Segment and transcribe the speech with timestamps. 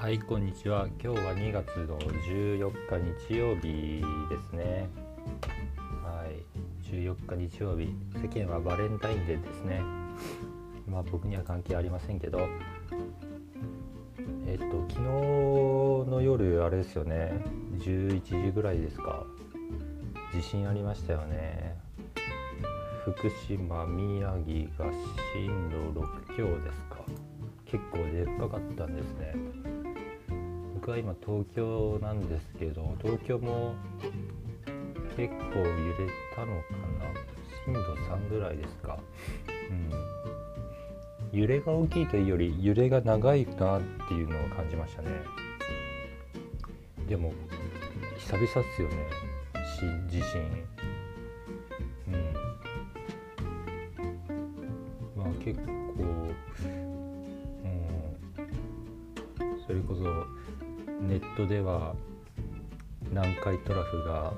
[0.00, 0.88] はいこんにちは。
[0.98, 4.88] 今日は2月の14日日曜日ですね。
[6.02, 7.94] はい、14日日曜日。
[8.14, 9.82] 世間はバレンタインデーですね。
[10.88, 12.48] まあ僕には関係ありませんけど、
[14.46, 15.00] えっと昨日
[16.10, 17.34] の夜あれですよね。
[17.80, 19.26] 11時ぐらいですか。
[20.32, 21.76] 地震ありましたよね。
[23.04, 24.90] 福島、宮城が
[25.34, 27.04] 震度6強ですか。
[27.66, 29.32] 結構でっかかったんですね
[30.80, 33.74] 僕は今東京なんですけど東京も
[35.14, 36.62] 結構揺れたのか
[36.98, 37.12] な。
[37.66, 38.98] 震度3ぐらいですか。
[39.68, 41.38] うん。
[41.38, 45.08] 揺れが大きいというより揺れが長いなっていうのを感じましたね。
[47.06, 47.34] でも
[48.16, 48.96] 久々っすよね。
[50.08, 50.40] 地震。
[52.08, 52.10] う
[55.18, 55.22] ん。
[55.22, 55.64] まあ結構
[55.98, 56.34] うん。
[59.66, 60.40] それこそ
[61.00, 61.94] ネットでは
[63.10, 64.32] 南海トラフが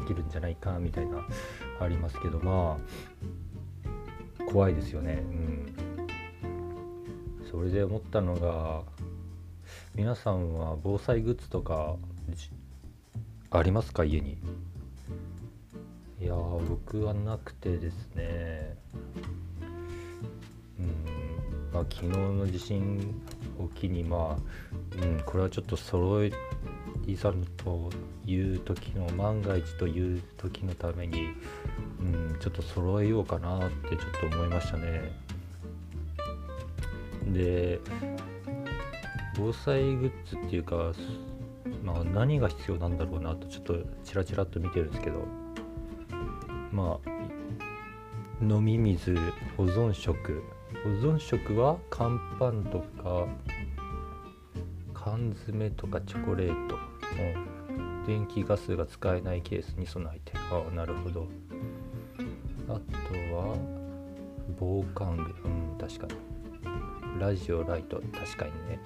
[0.00, 1.26] 起きるんじゃないかみたいな
[1.80, 5.22] ありますけどまあ怖いですよね。
[5.22, 5.76] うん。
[7.50, 8.82] それで思ったのが
[9.94, 11.96] 皆さんは防災グッズとか
[13.50, 14.04] ありますか？
[14.04, 14.38] 家に。
[16.20, 18.76] いや僕はなくてですね。
[20.78, 20.86] うん。
[21.72, 23.20] まあ昨日の地震
[23.58, 26.32] を機にまあ、うん、これはちょっと揃え
[27.06, 27.90] いざと
[28.26, 31.28] いう時の万が一という時のために、
[32.00, 35.12] うん、ちょっと揃えようかなってちょっと思いましたね。
[37.32, 37.80] で
[39.36, 40.92] 防災グッズっていうか、
[41.82, 45.26] まあ、何が必要なんだろうなとちょっとチラチラっと見てるんですけど
[46.72, 47.10] まあ
[48.40, 49.14] 飲み水
[49.56, 50.42] 保存食
[50.84, 53.26] 保存食は乾パンとか
[54.94, 56.78] 缶詰とかチョコレート、う
[58.02, 61.26] ん、電気ガスが使えないケースに備えてああなるほど。
[62.68, 63.56] あとは
[64.58, 65.22] 防寒具。
[65.44, 67.20] うん確かに。
[67.20, 68.02] ラジオライト。
[68.12, 68.80] 確かにね。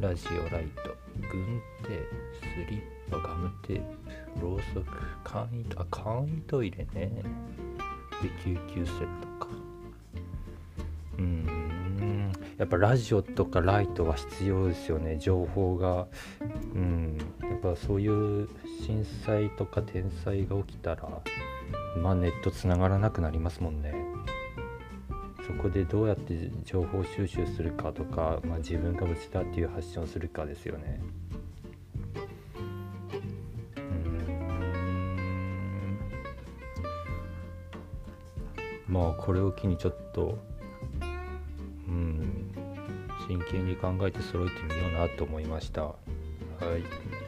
[0.00, 0.94] ラジオライト。
[1.30, 3.82] 軍手スリッパガムテー
[4.40, 4.86] プろうそく
[5.22, 7.22] 簡易あ簡易トイレね。
[8.22, 9.61] で救急セットか。
[12.62, 15.18] やっぱラジオとかライトは必要ですよね。
[15.18, 16.06] 情報が。
[16.76, 17.18] うん。
[17.40, 18.48] やっぱそういう
[18.86, 21.08] 震災とか天災が起きたら
[22.00, 23.92] まあネットつながらなくなりますもんね。
[25.44, 31.00] そこでどうやって情報収集するかとか、まあ、自分が無事だっていう発信をするかですよね。
[33.76, 35.98] うん。
[38.86, 40.38] まあこれを機にちょっと
[41.88, 42.41] うん。
[43.32, 45.82] 真剣に考えて揃えてみようなと思いました。
[45.84, 45.96] は
[46.76, 47.21] い。